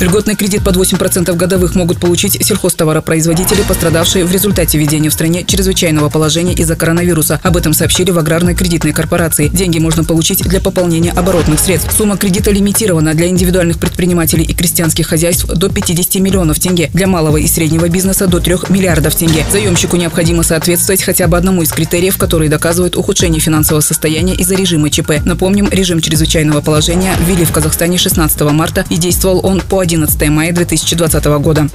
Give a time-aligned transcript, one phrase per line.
[0.00, 6.08] Льготный кредит под 8% годовых могут получить сельхозтоваропроизводители, пострадавшие в результате введения в стране чрезвычайного
[6.08, 7.40] положения из-за коронавируса.
[7.42, 9.48] Об этом сообщили в аграрной кредитной корпорации.
[9.48, 11.92] Деньги можно получить для пополнения оборотных средств.
[11.96, 17.36] Сумма кредита лимитирована для индивидуальных предпринимателей и крестьянских хозяйств до 50 миллионов тенге, для малого
[17.38, 19.44] и среднего бизнеса до 3 миллиардов тенге.
[19.50, 24.90] Заемщику необходимо соответствовать хотя бы одному из критериев, которые доказывают ухудшение финансового состояния из-за режима
[24.90, 25.24] ЧП.
[25.24, 30.52] Напомним, режим чрезвычайного положения ввели в Казахстане 16 марта и действовал он по 11 мая
[30.52, 31.68] 2020 года.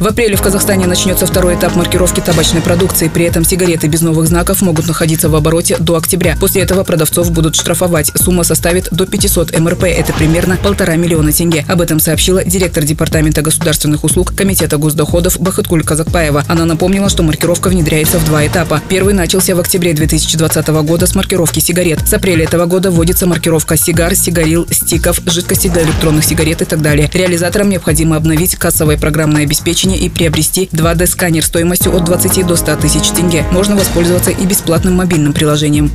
[0.00, 3.08] В апреле в Казахстане начнется второй этап маркировки табачной продукции.
[3.08, 6.38] При этом сигареты без новых знаков могут находиться в обороте до октября.
[6.40, 8.10] После этого продавцов будут штрафовать.
[8.14, 9.84] Сумма составит до 500 МРП.
[9.84, 11.66] Это примерно полтора миллиона тенге.
[11.68, 16.44] Об этом сообщила директор Департамента государственных услуг Комитета госдоходов Бахаткуль Казакпаева.
[16.48, 18.80] Она напомнила, что маркировка внедряется в два этапа.
[18.88, 22.08] Первый начался в октябре 2020 года с маркировки сигарет.
[22.08, 26.80] С апреля этого года вводится маркировка сигар, сигарил, стиков, жидкости для электронных сигарет и так
[26.80, 27.10] далее.
[27.12, 32.76] Реализаторам необходимо обновить кассовое программное обеспечение оборудование и приобрести 2D-сканер стоимостью от 20 до 100
[32.76, 33.44] тысяч тенге.
[33.52, 35.90] Можно воспользоваться и бесплатным мобильным приложением.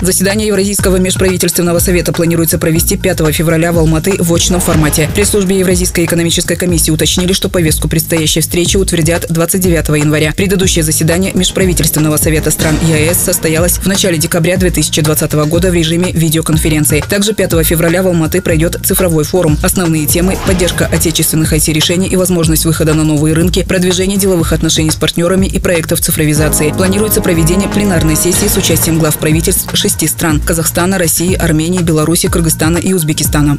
[0.00, 5.10] Заседание Евразийского межправительственного совета планируется провести 5 февраля в Алматы в очном формате.
[5.12, 10.32] При службе Евразийской экономической комиссии уточнили, что повестку предстоящей встречи утвердят 29 января.
[10.36, 17.02] Предыдущее заседание Межправительственного совета стран ЕАЭС состоялось в начале декабря 2020 года в режиме видеоконференции.
[17.08, 19.58] Также 5 февраля в Алматы пройдет цифровой форум.
[19.64, 24.96] Основные темы– поддержка отечественных IT-решений и возможность выхода на новые рынки, продвижение деловых отношений с
[24.96, 26.70] партнерами и проектов цифровизации.
[26.70, 32.76] Планируется проведение пленарной сессии с участием глав правительств шести стран– Казахстана, России, Армении, Беларуси, Кыргызстана
[32.76, 33.56] и Узбекистана.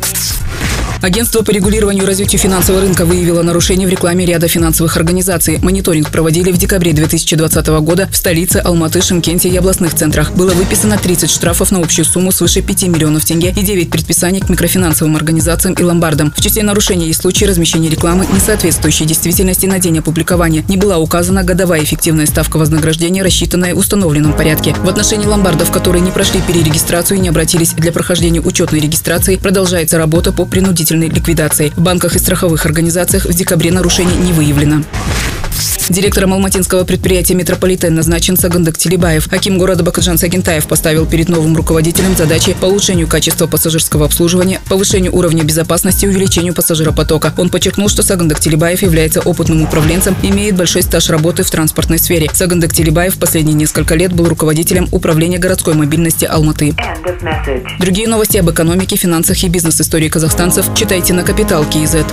[1.02, 5.58] Агентство по регулированию и развитию финансового рынка выявило нарушения в рекламе ряда финансовых организаций.
[5.62, 10.34] Мониторинг проводили в декабре 2020 года в столице Алматы, Шымкенте и областных центрах.
[10.34, 14.50] Было выписано 30 штрафов на общую сумму свыше 5 миллионов тенге и 9 предписаний к
[14.50, 16.34] микрофинансовым организациям и ломбардам.
[16.36, 20.66] В числе нарушений есть случаи размещения рекламы, не соответствующей действительности на день опубликования.
[20.68, 24.76] Не была указана годовая эффективная ставка вознаграждения, рассчитанная в установленном порядке.
[24.84, 29.98] В отношении ломбардов, которые не прошли перерегистрацию и не обратились для прохождения учетной регистрации, продолжается
[29.98, 31.72] работа по принудительному принудительной ликвидации.
[31.76, 34.84] В банках и страховых организациях в декабре нарушений не выявлено.
[35.90, 39.28] Директором алматинского предприятия «Метрополитен» назначен Сагандык Телебаев.
[39.34, 45.16] Аким города Бакаджан Сагентаев поставил перед новым руководителем задачи по улучшению качества пассажирского обслуживания, повышению
[45.16, 47.34] уровня безопасности и увеличению пассажиропотока.
[47.38, 52.30] Он подчеркнул, что Сагандык Телебаев является опытным управленцем, имеет большой стаж работы в транспортной сфере.
[52.32, 56.76] Сагандык Телебаев последние несколько лет был руководителем управления городской мобильности Алматы.
[57.80, 62.06] Другие новости об экономике, финансах и бизнес-истории казахстанцев читайте на Капитал Киезет.